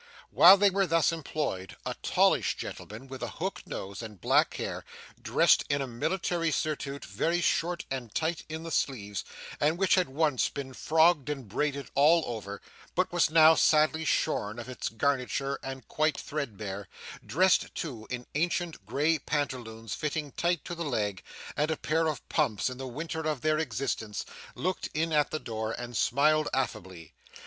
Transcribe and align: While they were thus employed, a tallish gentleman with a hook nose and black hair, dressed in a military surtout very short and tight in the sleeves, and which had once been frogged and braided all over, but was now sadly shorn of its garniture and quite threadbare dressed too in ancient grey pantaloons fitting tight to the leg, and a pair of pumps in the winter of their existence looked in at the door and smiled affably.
While 0.31 0.57
they 0.57 0.71
were 0.71 0.87
thus 0.87 1.11
employed, 1.11 1.77
a 1.85 1.93
tallish 2.01 2.55
gentleman 2.57 3.07
with 3.07 3.21
a 3.21 3.29
hook 3.29 3.61
nose 3.67 4.01
and 4.01 4.19
black 4.19 4.55
hair, 4.55 4.83
dressed 5.21 5.63
in 5.69 5.79
a 5.79 5.85
military 5.85 6.49
surtout 6.49 7.05
very 7.05 7.39
short 7.39 7.85
and 7.91 8.11
tight 8.11 8.43
in 8.49 8.63
the 8.63 8.71
sleeves, 8.71 9.23
and 9.59 9.77
which 9.77 9.93
had 9.93 10.09
once 10.09 10.49
been 10.49 10.73
frogged 10.73 11.29
and 11.29 11.47
braided 11.47 11.91
all 11.93 12.23
over, 12.25 12.63
but 12.95 13.13
was 13.13 13.29
now 13.29 13.53
sadly 13.53 14.03
shorn 14.03 14.57
of 14.57 14.67
its 14.67 14.89
garniture 14.89 15.59
and 15.61 15.87
quite 15.87 16.17
threadbare 16.17 16.87
dressed 17.23 17.75
too 17.75 18.07
in 18.09 18.25
ancient 18.33 18.83
grey 18.87 19.19
pantaloons 19.19 19.93
fitting 19.93 20.31
tight 20.31 20.65
to 20.65 20.73
the 20.73 20.83
leg, 20.83 21.21
and 21.55 21.69
a 21.69 21.77
pair 21.77 22.07
of 22.07 22.27
pumps 22.27 22.71
in 22.71 22.79
the 22.79 22.87
winter 22.87 23.19
of 23.21 23.41
their 23.41 23.59
existence 23.59 24.25
looked 24.55 24.89
in 24.95 25.13
at 25.13 25.29
the 25.29 25.37
door 25.37 25.71
and 25.73 25.95
smiled 25.95 26.49
affably. 26.55 27.13